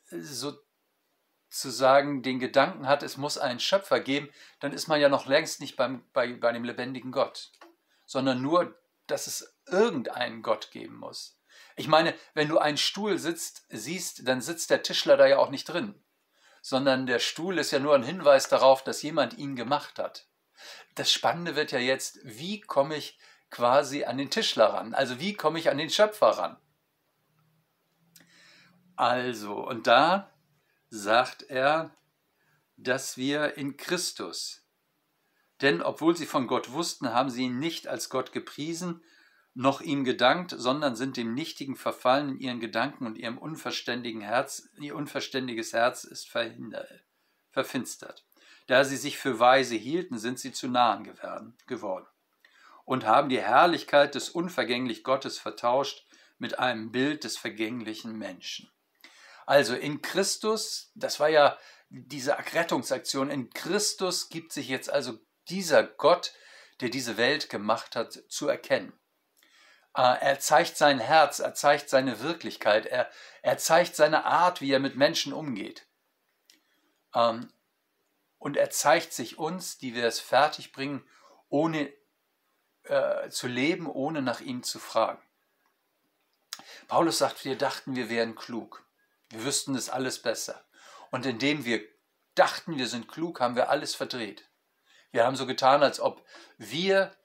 sozusagen 1.50 2.24
den 2.24 2.40
Gedanken 2.40 2.88
hat, 2.88 3.04
es 3.04 3.18
muss 3.18 3.38
einen 3.38 3.60
Schöpfer 3.60 4.00
geben, 4.00 4.30
dann 4.60 4.74
ist 4.74 4.88
man 4.88 5.02
ja 5.02 5.10
noch 5.10 5.26
längst 5.26 5.60
nicht 5.60 5.76
beim, 5.76 6.04
bei, 6.14 6.34
bei 6.34 6.52
dem 6.52 6.64
lebendigen 6.64 7.12
Gott, 7.12 7.52
sondern 8.06 8.42
nur, 8.42 8.80
dass 9.08 9.28
es 9.28 9.58
irgendeinen 9.68 10.42
Gott 10.42 10.72
geben 10.72 10.96
muss. 10.96 11.40
Ich 11.76 11.88
meine, 11.88 12.16
wenn 12.34 12.48
du 12.48 12.58
einen 12.58 12.78
Stuhl 12.78 13.18
sitzt, 13.18 13.66
siehst, 13.70 14.28
dann 14.28 14.42
sitzt 14.42 14.70
der 14.70 14.84
Tischler 14.84 15.18
da 15.18 15.28
ja 15.28 15.38
auch 15.38 15.50
nicht 15.50 15.66
drin, 15.66 16.02
sondern 16.62 17.06
der 17.06 17.20
Stuhl 17.20 17.58
ist 17.60 17.72
ja 17.72 17.80
nur 17.80 17.96
ein 17.96 18.04
Hinweis 18.04 18.50
darauf, 18.50 18.84
dass 18.84 19.02
jemand 19.02 19.38
ihn 19.38 19.56
gemacht 19.56 20.00
hat. 20.00 20.28
Das 20.96 21.12
Spannende 21.12 21.56
wird 21.56 21.72
ja 21.72 21.80
jetzt, 21.80 22.20
wie 22.24 22.62
komme 22.62 22.96
ich 22.96 23.20
quasi 23.50 24.06
an 24.06 24.18
den 24.18 24.30
Tischler 24.32 24.74
ran? 24.74 24.94
Also 24.94 25.20
wie 25.20 25.34
komme 25.34 25.60
ich 25.60 25.70
an 25.70 25.78
den 25.78 25.90
Schöpfer 25.90 26.30
ran? 26.30 26.58
Also, 28.98 29.56
und 29.56 29.86
da 29.86 30.34
sagt 30.90 31.44
er, 31.44 31.96
dass 32.78 33.16
wir 33.16 33.56
in 33.56 33.78
Christus, 33.78 34.64
denn 35.62 35.84
obwohl 35.84 36.18
sie 36.18 36.26
von 36.26 36.48
Gott 36.48 36.72
wussten, 36.72 37.14
haben 37.14 37.30
sie 37.30 37.44
ihn 37.44 37.60
nicht 37.60 37.88
als 37.88 38.10
Gott 38.10 38.32
gepriesen, 38.32 39.04
noch 39.54 39.82
ihm 39.82 40.04
gedankt, 40.04 40.54
sondern 40.58 40.96
sind 40.96 41.16
dem 41.16 41.36
Nichtigen 41.36 41.76
verfallen 41.76 42.30
in 42.30 42.40
ihren 42.40 42.60
Gedanken 42.60 43.06
und 43.06 43.18
ihrem 43.18 43.38
unverständigen 43.38 44.22
Herz, 44.22 44.70
ihr 44.80 44.96
unverständiges 44.96 45.74
Herz 45.74 46.04
ist 46.04 46.30
verfinstert. 47.52 48.26
Da 48.66 48.84
sie 48.84 48.98
sich 48.98 49.18
für 49.18 49.40
weise 49.40 49.76
hielten, 49.76 50.18
sind 50.18 50.40
sie 50.40 50.52
zu 50.52 50.68
Nahen 50.68 51.04
geworden 51.68 52.08
und 52.84 53.06
haben 53.06 53.30
die 53.30 53.42
Herrlichkeit 53.42 54.16
des 54.16 54.30
unvergänglich 54.30 55.04
Gottes 55.04 55.38
vertauscht 55.38 56.06
mit 56.40 56.58
einem 56.58 56.92
Bild 56.92 57.24
des 57.24 57.38
vergänglichen 57.38 58.18
Menschen. 58.18 58.72
Also 59.48 59.76
in 59.76 60.02
Christus, 60.02 60.92
das 60.94 61.22
war 61.22 61.30
ja 61.30 61.58
diese 61.90 62.38
Rettungsaktion, 62.54 63.32
in 63.32 63.50
Christus 63.50 64.28
gibt 64.28 64.52
sich 64.52 64.68
jetzt 64.68 64.90
also 64.90 65.18
dieser 65.48 65.84
Gott, 65.84 66.34
der 66.82 66.90
diese 66.90 67.16
Welt 67.16 67.50
gemacht 67.50 67.96
hat, 67.96 68.12
zu 68.28 68.50
erkennen. 68.50 68.92
Äh, 69.96 70.02
er 70.20 70.40
zeigt 70.42 70.76
sein 70.76 71.00
Herz, 71.00 71.40
er 71.40 71.54
zeigt 71.54 71.90
seine 71.90 72.20
Wirklichkeit, 72.20 72.88
er, 72.88 73.10
er 73.42 73.58
zeigt 73.58 73.96
seine 73.96 74.26
Art, 74.26 74.60
wie 74.60 74.72
er 74.72 74.80
mit 74.80 74.98
Menschen 74.98 75.32
umgeht. 75.32 75.88
Ähm, 77.16 77.52
und 78.40 78.58
er 78.58 78.70
zeigt 78.70 79.14
sich 79.14 79.40
uns, 79.40 79.78
die 79.78 79.96
wir 79.96 80.06
es 80.06 80.20
fertigbringen, 80.20 81.08
ohne 81.48 81.94
äh, 82.84 83.30
zu 83.30 83.48
leben, 83.48 83.88
ohne 83.88 84.22
nach 84.22 84.42
ihm 84.42 84.62
zu 84.62 84.78
fragen. 84.78 85.22
Paulus 86.90 87.18
sagt, 87.18 87.46
wir 87.46 87.58
dachten, 87.58 87.96
wir 87.96 88.10
wären 88.10 88.36
klug. 88.36 88.87
Wir 89.30 89.44
wüssten 89.44 89.76
es 89.76 89.90
alles 89.90 90.22
besser. 90.22 90.64
Und 91.12 91.26
indem 91.26 91.66
wir 91.66 91.82
dachten, 92.36 92.78
wir 92.78 92.88
sind 92.88 93.08
klug, 93.08 93.40
haben 93.40 93.56
wir 93.56 93.70
alles 93.70 93.96
verdreht. 93.96 94.50
Wir 95.12 95.26
haben 95.26 95.36
so 95.36 95.46
getan, 95.46 95.84
als 95.84 96.00
ob 96.00 96.26
wir 96.58 97.16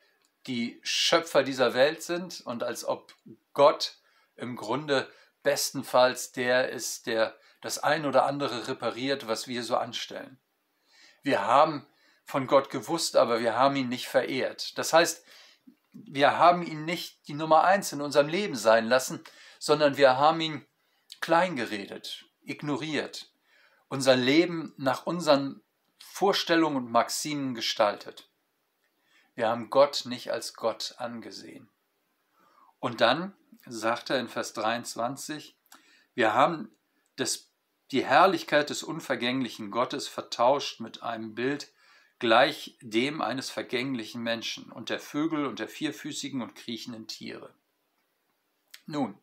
die 0.46 0.80
Schöpfer 0.82 1.42
dieser 1.42 1.74
Welt 1.74 2.02
sind 2.02 2.40
und 2.40 2.62
als 2.62 2.84
ob 2.84 3.14
Gott 3.52 3.98
im 4.36 4.56
Grunde 4.56 5.10
bestenfalls 5.42 6.32
der 6.32 6.70
ist, 6.70 7.06
der 7.06 7.36
das 7.60 7.78
ein 7.78 8.06
oder 8.06 8.26
andere 8.26 8.68
repariert, 8.68 9.28
was 9.28 9.46
wir 9.46 9.62
so 9.62 9.76
anstellen. 9.76 10.38
Wir 11.22 11.46
haben 11.46 11.86
von 12.24 12.46
Gott 12.46 12.70
gewusst, 12.70 13.16
aber 13.16 13.40
wir 13.40 13.56
haben 13.56 13.76
ihn 13.76 13.88
nicht 13.88 14.08
verehrt. 14.08 14.76
Das 14.78 14.92
heißt, 14.92 15.24
wir 15.92 16.38
haben 16.38 16.66
ihn 16.66 16.84
nicht 16.84 17.28
die 17.28 17.34
Nummer 17.34 17.64
eins 17.64 17.92
in 17.92 18.00
unserem 18.00 18.28
Leben 18.28 18.56
sein 18.56 18.86
lassen, 18.86 19.22
sondern 19.58 19.96
wir 19.96 20.16
haben 20.16 20.40
ihn 20.40 20.66
kleingeredet, 21.22 22.26
ignoriert, 22.42 23.32
unser 23.88 24.16
Leben 24.16 24.74
nach 24.76 25.06
unseren 25.06 25.62
Vorstellungen 25.98 26.76
und 26.76 26.90
Maximen 26.90 27.54
gestaltet. 27.54 28.28
Wir 29.34 29.48
haben 29.48 29.70
Gott 29.70 30.04
nicht 30.04 30.30
als 30.30 30.52
Gott 30.54 30.96
angesehen. 30.98 31.70
Und 32.80 33.00
dann 33.00 33.34
sagt 33.64 34.10
er 34.10 34.18
in 34.18 34.28
Vers 34.28 34.52
23, 34.52 35.56
wir 36.14 36.34
haben 36.34 36.70
das, 37.16 37.48
die 37.92 38.04
Herrlichkeit 38.04 38.68
des 38.68 38.82
unvergänglichen 38.82 39.70
Gottes 39.70 40.08
vertauscht 40.08 40.80
mit 40.80 41.02
einem 41.02 41.34
Bild 41.34 41.72
gleich 42.18 42.76
dem 42.80 43.22
eines 43.22 43.50
vergänglichen 43.50 44.22
Menschen 44.22 44.70
und 44.70 44.90
der 44.90 45.00
Vögel 45.00 45.46
und 45.46 45.60
der 45.60 45.68
vierfüßigen 45.68 46.42
und 46.42 46.54
kriechenden 46.54 47.06
Tiere. 47.06 47.54
Nun, 48.86 49.18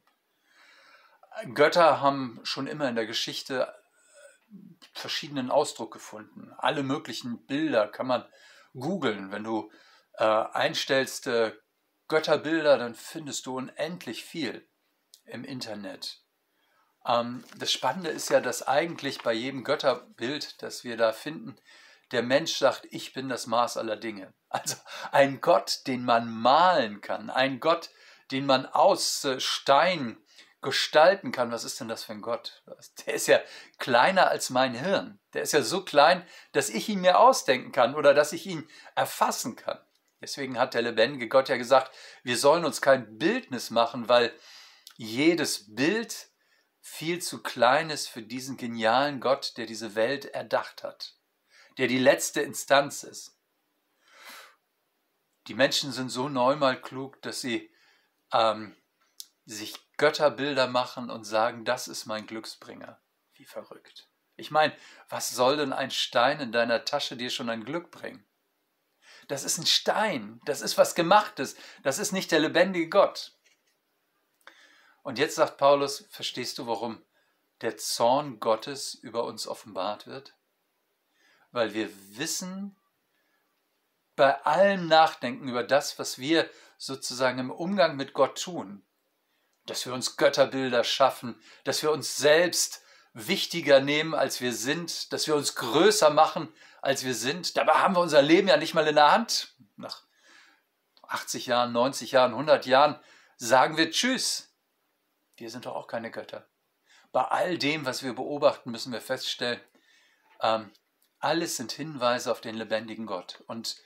Götter 1.53 2.01
haben 2.01 2.39
schon 2.43 2.67
immer 2.67 2.89
in 2.89 2.95
der 2.95 3.05
Geschichte 3.05 3.73
verschiedenen 4.93 5.51
Ausdruck 5.51 5.93
gefunden. 5.93 6.51
Alle 6.57 6.83
möglichen 6.83 7.45
Bilder 7.45 7.87
kann 7.87 8.07
man 8.07 8.25
googeln. 8.73 9.31
Wenn 9.31 9.43
du 9.43 9.71
äh, 10.13 10.23
einstellst 10.23 11.27
äh, 11.27 11.53
Götterbilder, 12.07 12.77
dann 12.77 12.95
findest 12.95 13.45
du 13.45 13.57
unendlich 13.57 14.25
viel 14.25 14.67
im 15.25 15.43
Internet. 15.43 16.21
Ähm, 17.05 17.43
das 17.57 17.71
Spannende 17.71 18.09
ist 18.09 18.29
ja, 18.29 18.41
dass 18.41 18.67
eigentlich 18.67 19.21
bei 19.21 19.33
jedem 19.33 19.63
Götterbild, 19.63 20.61
das 20.61 20.83
wir 20.83 20.97
da 20.97 21.13
finden, 21.13 21.55
der 22.11 22.23
Mensch 22.23 22.57
sagt, 22.57 22.87
ich 22.89 23.13
bin 23.13 23.29
das 23.29 23.47
Maß 23.47 23.77
aller 23.77 23.97
Dinge. 23.97 24.33
Also 24.51 24.77
ein 25.11 25.41
Gott, 25.41 25.81
den 25.85 26.03
man 26.03 26.27
malen 26.27 27.01
kann, 27.01 27.29
ein 27.29 27.59
Gott, 27.59 27.91
den 28.31 28.47
man 28.47 28.65
aus 28.65 29.23
äh, 29.23 29.39
Stein 29.39 30.17
gestalten 30.61 31.31
kann. 31.31 31.51
Was 31.51 31.63
ist 31.63 31.79
denn 31.79 31.87
das 31.87 32.03
für 32.03 32.13
ein 32.13 32.21
Gott? 32.21 32.63
Der 33.05 33.13
ist 33.13 33.27
ja 33.27 33.39
kleiner 33.77 34.29
als 34.29 34.49
mein 34.49 34.73
Hirn. 34.73 35.19
Der 35.33 35.41
ist 35.43 35.53
ja 35.53 35.61
so 35.61 35.83
klein, 35.83 36.25
dass 36.51 36.69
ich 36.69 36.89
ihn 36.89 37.01
mir 37.01 37.19
ausdenken 37.19 37.71
kann 37.71 37.95
oder 37.95 38.13
dass 38.13 38.33
ich 38.33 38.45
ihn 38.45 38.67
erfassen 38.95 39.55
kann. 39.55 39.79
Deswegen 40.21 40.59
hat 40.59 40.73
der 40.73 40.81
lebendige 40.81 41.29
Gott 41.29 41.49
ja 41.49 41.57
gesagt, 41.57 41.95
wir 42.23 42.37
sollen 42.37 42.65
uns 42.65 42.81
kein 42.81 43.17
Bildnis 43.17 43.69
machen, 43.69 44.09
weil 44.09 44.33
jedes 44.97 45.73
Bild 45.73 46.27
viel 46.81 47.21
zu 47.21 47.41
klein 47.41 47.89
ist 47.89 48.09
für 48.09 48.21
diesen 48.21 48.57
genialen 48.57 49.21
Gott, 49.21 49.57
der 49.57 49.65
diese 49.65 49.95
Welt 49.95 50.25
erdacht 50.25 50.83
hat, 50.83 51.15
der 51.77 51.87
die 51.87 51.99
letzte 51.99 52.41
Instanz 52.41 53.03
ist. 53.03 53.37
Die 55.47 55.53
Menschen 55.53 55.91
sind 55.91 56.09
so 56.09 56.27
neunmal 56.27 56.81
klug, 56.81 57.21
dass 57.21 57.41
sie 57.41 57.71
ähm, 58.33 58.75
sich 59.53 59.75
Götterbilder 59.97 60.67
machen 60.67 61.09
und 61.09 61.23
sagen, 61.23 61.65
das 61.65 61.87
ist 61.87 62.05
mein 62.05 62.27
Glücksbringer. 62.27 63.01
Wie 63.33 63.45
verrückt. 63.45 64.07
Ich 64.35 64.51
meine, 64.51 64.75
was 65.09 65.31
soll 65.31 65.57
denn 65.57 65.73
ein 65.73 65.91
Stein 65.91 66.39
in 66.39 66.51
deiner 66.51 66.85
Tasche 66.85 67.17
dir 67.17 67.29
schon 67.29 67.49
ein 67.49 67.65
Glück 67.65 67.91
bringen? 67.91 68.25
Das 69.27 69.43
ist 69.43 69.57
ein 69.57 69.65
Stein, 69.65 70.39
das 70.45 70.61
ist 70.61 70.77
was 70.77 70.95
Gemachtes, 70.95 71.55
das 71.83 71.99
ist 71.99 72.11
nicht 72.11 72.31
der 72.31 72.39
lebendige 72.39 72.89
Gott. 72.89 73.33
Und 75.03 75.17
jetzt 75.17 75.35
sagt 75.35 75.57
Paulus, 75.57 76.07
verstehst 76.09 76.57
du, 76.57 76.67
warum 76.67 77.03
der 77.61 77.77
Zorn 77.77 78.39
Gottes 78.39 78.93
über 78.93 79.25
uns 79.25 79.47
offenbart 79.47 80.07
wird? 80.07 80.35
Weil 81.51 81.73
wir 81.73 81.89
wissen, 82.17 82.75
bei 84.15 84.41
allem 84.45 84.87
Nachdenken 84.87 85.47
über 85.47 85.63
das, 85.63 85.97
was 85.99 86.19
wir 86.19 86.49
sozusagen 86.77 87.39
im 87.39 87.51
Umgang 87.51 87.95
mit 87.95 88.13
Gott 88.13 88.41
tun, 88.41 88.85
dass 89.69 89.85
wir 89.85 89.93
uns 89.93 90.17
Götterbilder 90.17 90.83
schaffen, 90.83 91.39
dass 91.63 91.81
wir 91.83 91.91
uns 91.91 92.17
selbst 92.17 92.81
wichtiger 93.13 93.79
nehmen, 93.79 94.13
als 94.13 94.41
wir 94.41 94.53
sind, 94.53 95.13
dass 95.13 95.27
wir 95.27 95.35
uns 95.35 95.55
größer 95.55 96.09
machen, 96.09 96.53
als 96.81 97.03
wir 97.03 97.13
sind. 97.13 97.57
Dabei 97.57 97.73
haben 97.73 97.95
wir 97.95 98.01
unser 98.01 98.21
Leben 98.21 98.47
ja 98.47 98.57
nicht 98.57 98.73
mal 98.73 98.87
in 98.87 98.95
der 98.95 99.11
Hand. 99.11 99.55
Nach 99.75 100.03
80 101.03 101.47
Jahren, 101.47 101.71
90 101.71 102.11
Jahren, 102.11 102.31
100 102.31 102.65
Jahren 102.65 102.99
sagen 103.37 103.77
wir 103.77 103.91
Tschüss. 103.91 104.53
Wir 105.37 105.49
sind 105.49 105.65
doch 105.65 105.75
auch 105.75 105.87
keine 105.87 106.11
Götter. 106.11 106.47
Bei 107.11 107.23
all 107.23 107.57
dem, 107.57 107.85
was 107.85 108.03
wir 108.03 108.13
beobachten, 108.13 108.71
müssen 108.71 108.93
wir 108.93 109.01
feststellen, 109.01 109.59
ähm, 110.41 110.71
alles 111.19 111.57
sind 111.57 111.71
Hinweise 111.71 112.31
auf 112.31 112.41
den 112.41 112.55
lebendigen 112.55 113.05
Gott. 113.05 113.43
Und 113.47 113.77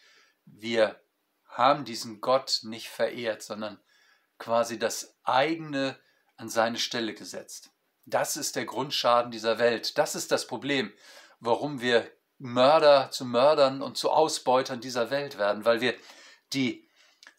wir 0.46 1.02
haben 1.48 1.86
diesen 1.86 2.22
Gott 2.22 2.60
nicht 2.64 2.90
verehrt, 2.90 3.42
sondern 3.42 3.80
quasi 4.38 4.80
das 4.80 5.18
eigene 5.24 5.98
an 6.36 6.50
seine 6.50 6.78
Stelle 6.78 7.14
gesetzt. 7.14 7.72
Das 8.06 8.36
ist 8.36 8.56
der 8.56 8.66
Grundschaden 8.66 9.32
dieser 9.32 9.60
Welt. 9.60 9.98
Das 9.98 10.16
ist 10.16 10.32
das 10.32 10.48
Problem, 10.48 10.94
warum 11.40 11.82
wir 11.82 12.12
Mörder 12.38 13.10
zu 13.12 13.26
Mördern 13.26 13.82
und 13.82 13.98
zu 13.98 14.12
Ausbeutern 14.12 14.82
dieser 14.82 15.10
Welt 15.10 15.38
werden, 15.38 15.64
weil 15.64 15.80
wir 15.80 15.96
die 16.52 16.90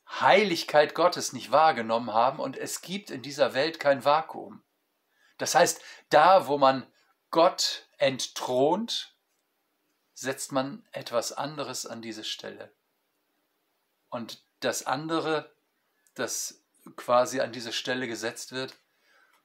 Heiligkeit 0.09 0.95
Gottes 0.95 1.33
nicht 1.33 1.51
wahrgenommen 1.53 2.13
haben 2.13 2.39
und 2.39 2.57
es 2.57 2.81
gibt 2.81 3.11
in 3.11 3.23
dieser 3.23 3.55
Welt 3.55 3.81
kein 3.81 4.05
Vakuum. 4.05 4.63
Das 5.39 5.55
heißt, 5.55 5.81
da, 6.09 6.47
wo 6.47 6.59
man 6.59 6.87
Gott 7.31 7.89
entthront, 7.99 9.17
setzt 10.15 10.53
man 10.53 10.87
etwas 10.93 11.33
anderes 11.33 11.87
an 11.87 12.01
diese 12.01 12.25
Stelle. 12.25 12.73
Und 14.09 14.45
das 14.61 14.87
andere, 14.87 15.53
das 16.15 16.64
quasi 16.97 17.41
an 17.41 17.53
diese 17.53 17.73
Stelle 17.73 18.07
gesetzt 18.07 18.53
wird, 18.53 18.79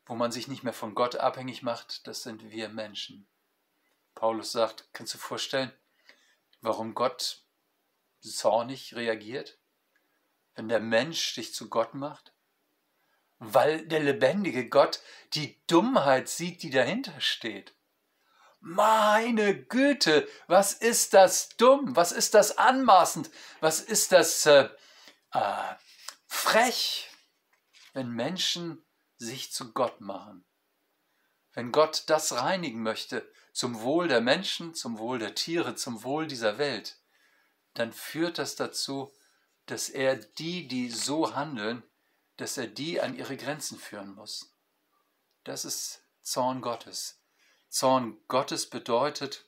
wo 0.06 0.16
man 0.16 0.32
sich 0.32 0.48
nicht 0.48 0.64
mehr 0.64 0.74
von 0.74 0.96
Gott 0.96 1.16
abhängig 1.16 1.64
macht, 1.64 2.08
das 2.08 2.24
sind 2.24 2.50
wir 2.50 2.70
Menschen. 2.70 3.28
Paulus 4.16 4.52
sagt, 4.52 4.90
kannst 4.92 5.14
du 5.14 5.18
vorstellen, 5.18 5.72
warum 6.62 6.94
Gott 6.94 7.44
zornig 8.20 8.96
reagiert, 8.96 9.60
wenn 10.56 10.68
der 10.68 10.80
Mensch 10.80 11.36
dich 11.36 11.54
zu 11.54 11.70
Gott 11.70 11.94
macht? 11.94 12.34
Weil 13.38 13.88
der 13.88 14.02
lebendige 14.02 14.68
Gott 14.68 15.02
die 15.34 15.62
Dummheit 15.68 16.28
sieht, 16.28 16.64
die 16.64 16.70
dahinter 16.70 17.22
steht. 17.22 17.74
Meine 18.60 19.64
Güte, 19.64 20.28
was 20.48 20.74
ist 20.74 21.14
das 21.14 21.56
dumm? 21.56 21.96
Was 21.96 22.12
ist 22.12 22.34
das 22.34 22.58
anmaßend? 22.58 23.32
Was 23.62 23.80
ist 23.80 24.12
das 24.12 24.46
äh, 24.46 24.70
äh, 25.32 25.76
frech, 26.28 27.09
wenn 28.00 28.12
Menschen 28.12 28.82
sich 29.18 29.52
zu 29.52 29.74
Gott 29.74 30.00
machen? 30.00 30.46
Wenn 31.52 31.74
Gott 31.74 32.04
das 32.08 32.32
reinigen 32.32 32.82
möchte 32.82 33.30
zum 33.52 33.82
Wohl 33.82 34.08
der 34.08 34.22
Menschen, 34.22 34.74
zum 34.74 35.00
Wohl 35.00 35.20
der 35.20 35.36
Tiere, 35.36 35.76
zum 35.76 36.02
Wohl 36.04 36.26
dieser 36.26 36.58
Welt, 36.58 36.98
dann 37.74 37.92
führt 37.92 38.38
das 38.38 38.56
dazu, 38.56 39.14
dass 39.66 39.90
er 39.90 40.16
die, 40.16 40.70
die 40.70 40.90
so 40.90 41.36
handeln, 41.36 41.84
dass 42.38 42.58
er 42.58 42.68
die 42.68 43.02
an 43.02 43.18
ihre 43.18 43.36
Grenzen 43.36 43.78
führen 43.78 44.16
muss. 44.16 44.56
Das 45.44 45.66
ist 45.66 46.02
Zorn 46.22 46.62
Gottes. 46.62 47.20
Zorn 47.68 48.18
Gottes 48.30 48.70
bedeutet, 48.70 49.44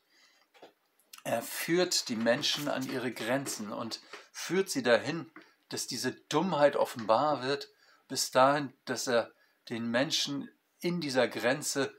er 1.23 1.41
führt 1.41 2.09
die 2.09 2.17
Menschen 2.17 2.67
an 2.67 2.85
ihre 2.91 3.13
Grenzen 3.13 3.71
und 3.71 4.01
führt 4.33 4.69
sie 4.69 4.83
dahin, 4.83 5.31
dass 5.69 5.87
diese 5.87 6.11
Dummheit 6.11 6.75
offenbar 6.75 7.43
wird, 7.43 7.69
bis 8.11 8.29
dahin, 8.29 8.73
dass 8.83 9.07
er 9.07 9.33
den 9.69 9.89
Menschen 9.89 10.49
in 10.79 10.99
dieser 10.99 11.29
Grenze 11.29 11.95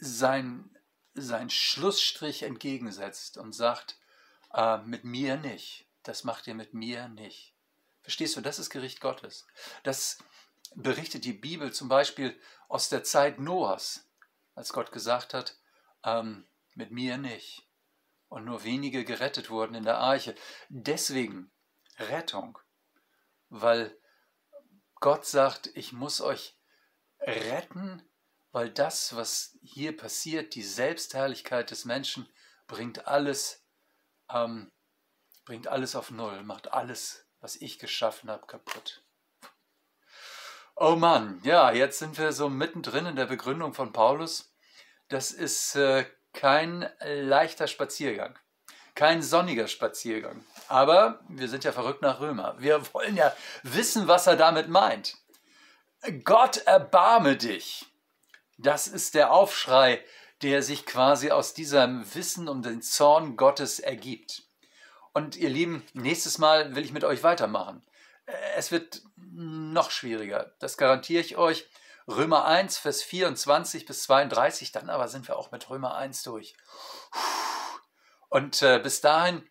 sein, 0.00 0.78
sein 1.14 1.50
Schlussstrich 1.50 2.44
entgegensetzt 2.44 3.38
und 3.38 3.52
sagt, 3.54 3.98
äh, 4.54 4.78
mit 4.78 5.02
mir 5.02 5.36
nicht, 5.36 5.88
das 6.04 6.22
macht 6.22 6.46
ihr 6.46 6.54
mit 6.54 6.74
mir 6.74 7.08
nicht. 7.08 7.56
Verstehst 8.02 8.36
du, 8.36 8.40
das 8.40 8.60
ist 8.60 8.70
Gericht 8.70 9.00
Gottes. 9.00 9.48
Das 9.82 10.18
berichtet 10.76 11.24
die 11.24 11.32
Bibel 11.32 11.72
zum 11.72 11.88
Beispiel 11.88 12.40
aus 12.68 12.88
der 12.88 13.02
Zeit 13.02 13.40
Noahs 13.40 14.08
als 14.54 14.72
Gott 14.72 14.92
gesagt 14.92 15.34
hat, 15.34 15.58
ähm, 16.04 16.46
mit 16.74 16.92
mir 16.92 17.18
nicht. 17.18 17.66
Und 18.28 18.44
nur 18.44 18.62
wenige 18.62 19.04
gerettet 19.04 19.50
wurden 19.50 19.74
in 19.74 19.82
der 19.82 19.98
Arche. 19.98 20.36
Deswegen 20.68 21.50
Rettung, 21.98 22.60
weil 23.48 23.99
Gott 25.00 25.24
sagt, 25.24 25.70
ich 25.74 25.92
muss 25.92 26.20
euch 26.20 26.56
retten, 27.20 28.02
weil 28.52 28.70
das, 28.70 29.16
was 29.16 29.58
hier 29.62 29.96
passiert, 29.96 30.54
die 30.54 30.62
Selbstherrlichkeit 30.62 31.70
des 31.70 31.86
Menschen, 31.86 32.28
bringt 32.66 33.06
alles, 33.06 33.64
ähm, 34.28 34.70
bringt 35.44 35.68
alles 35.68 35.96
auf 35.96 36.10
Null, 36.10 36.42
macht 36.42 36.72
alles, 36.72 37.26
was 37.40 37.56
ich 37.56 37.78
geschaffen 37.78 38.30
habe, 38.30 38.46
kaputt. 38.46 39.02
Oh 40.76 40.96
Mann, 40.96 41.40
ja, 41.44 41.72
jetzt 41.72 41.98
sind 41.98 42.18
wir 42.18 42.32
so 42.32 42.48
mittendrin 42.48 43.06
in 43.06 43.16
der 43.16 43.26
Begründung 43.26 43.74
von 43.74 43.92
Paulus. 43.92 44.54
Das 45.08 45.30
ist 45.30 45.76
äh, 45.76 46.06
kein 46.32 46.90
leichter 47.00 47.66
Spaziergang, 47.66 48.38
kein 48.94 49.22
sonniger 49.22 49.66
Spaziergang. 49.66 50.44
Aber 50.70 51.18
wir 51.28 51.48
sind 51.48 51.64
ja 51.64 51.72
verrückt 51.72 52.00
nach 52.00 52.20
Römer. 52.20 52.54
Wir 52.58 52.80
wollen 52.94 53.16
ja 53.16 53.34
wissen, 53.64 54.06
was 54.06 54.28
er 54.28 54.36
damit 54.36 54.68
meint. 54.68 55.16
Gott 56.22 56.58
erbarme 56.58 57.36
dich. 57.36 57.86
Das 58.56 58.86
ist 58.86 59.16
der 59.16 59.32
Aufschrei, 59.32 60.00
der 60.42 60.62
sich 60.62 60.86
quasi 60.86 61.32
aus 61.32 61.54
diesem 61.54 62.14
Wissen 62.14 62.48
um 62.48 62.62
den 62.62 62.82
Zorn 62.82 63.36
Gottes 63.36 63.80
ergibt. 63.80 64.44
Und 65.12 65.34
ihr 65.34 65.50
Lieben, 65.50 65.84
nächstes 65.92 66.38
Mal 66.38 66.76
will 66.76 66.84
ich 66.84 66.92
mit 66.92 67.02
euch 67.02 67.24
weitermachen. 67.24 67.84
Es 68.54 68.70
wird 68.70 69.02
noch 69.16 69.90
schwieriger, 69.90 70.52
das 70.60 70.76
garantiere 70.76 71.20
ich 71.20 71.36
euch. 71.36 71.68
Römer 72.06 72.44
1, 72.44 72.78
Vers 72.78 73.02
24 73.02 73.86
bis 73.86 74.04
32, 74.04 74.70
dann 74.70 74.88
aber 74.88 75.08
sind 75.08 75.26
wir 75.26 75.36
auch 75.36 75.50
mit 75.50 75.68
Römer 75.68 75.96
1 75.96 76.22
durch. 76.22 76.54
Und 78.28 78.62
äh, 78.62 78.78
bis 78.78 79.00
dahin 79.00 79.44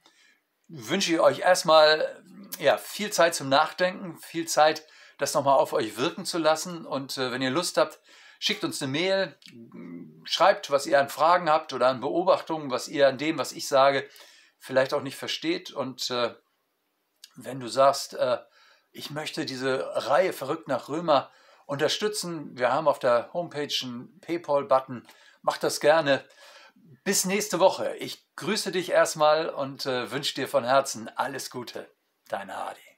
wünsche 0.70 1.14
ich 1.14 1.20
euch 1.20 1.40
erstmal 1.40 2.24
ja, 2.60 2.78
viel 2.78 3.12
Zeit 3.12 3.36
zum 3.36 3.50
Nachdenken, 3.50 4.18
viel 4.18 4.48
Zeit, 4.48 4.86
das 5.18 5.34
nochmal 5.34 5.58
auf 5.58 5.74
euch 5.74 5.98
wirken 5.98 6.26
zu 6.26 6.38
lassen. 6.38 6.86
Und 6.86 7.18
äh, 7.18 7.32
wenn 7.32 7.42
ihr 7.42 7.50
Lust 7.50 7.78
habt, 7.78 8.00
schickt 8.40 8.64
uns 8.64 8.82
eine 8.82 8.92
Mail, 8.92 9.38
schreibt, 10.24 10.72
was 10.72 10.86
ihr 10.86 11.00
an 11.00 11.10
Fragen 11.10 11.50
habt 11.50 11.74
oder 11.74 11.88
an 11.88 12.00
Beobachtungen, 12.00 12.72
was 12.72 12.88
ihr 12.88 13.08
an 13.08 13.18
dem, 13.18 13.38
was 13.38 13.52
ich 13.52 13.68
sage, 13.68 14.08
vielleicht 14.58 14.94
auch 14.94 15.02
nicht 15.02 15.18
versteht. 15.18 15.72
Und 15.72 16.10
äh, 16.10 16.34
wenn 17.36 17.60
du 17.60 17.68
sagst, 17.68 18.14
äh, 18.14 18.38
ich 18.92 19.10
möchte 19.12 19.46
diese 19.46 19.92
Reihe 20.08 20.34
verrückt 20.34 20.68
nach 20.68 20.90
Römer 20.90 21.32
unterstützen. 21.66 22.58
Wir 22.58 22.72
haben 22.72 22.88
auf 22.88 23.00
der 23.00 23.32
Homepage 23.34 23.74
einen 23.84 24.20
PayPal-Button. 24.22 25.08
Mach 25.42 25.58
das 25.58 25.80
gerne. 25.80 26.26
Bis 27.04 27.26
nächste 27.26 27.60
Woche. 27.60 27.96
Ich 27.98 28.28
grüße 28.36 28.72
dich 28.72 28.92
erstmal 28.92 29.50
und 29.50 29.86
äh, 29.86 30.12
wünsche 30.12 30.36
dir 30.36 30.48
von 30.48 30.64
Herzen 30.64 31.10
alles 31.10 31.50
Gute. 31.50 31.90
Dein 32.28 32.56
Hardy. 32.56 32.89